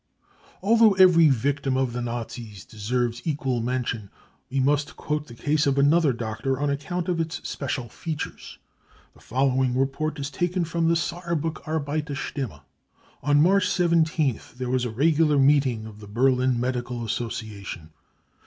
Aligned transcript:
Although 0.63 0.93
every 0.95 1.29
victim 1.29 1.77
of 1.77 1.93
the 1.93 2.01
Nazis 2.01 2.65
deserves 2.65 3.21
equal 3.23 3.61
mention, 3.61 4.09
we 4.49 4.59
must 4.59 4.95
quote 4.95 5.27
the 5.27 5.35
case 5.35 5.67
of 5.67 5.77
another 5.77 6.11
doctor 6.11 6.59
on 6.59 6.71
account 6.71 7.07
of 7.07 7.19
its 7.19 7.39
special 7.47 7.87
features. 7.87 8.57
The 9.13 9.19
following 9.19 9.77
report 9.77 10.17
is 10.19 10.31
taken 10.31 10.65
from 10.65 10.87
the 10.87 10.95
Saarbriick 10.95 11.67
Arbeiter 11.67 12.15
Stimme: 12.15 12.61
44 12.61 12.61
On 13.29 13.43
March 13.43 13.67
17th 13.67 14.53
there 14.55 14.71
was 14.71 14.85
a 14.85 14.89
regular 14.89 15.37
meeting 15.37 15.85
of 15.85 15.99
the 15.99 16.07
Berlin 16.07 16.59
Medical 16.59 17.05
Association. 17.05 17.91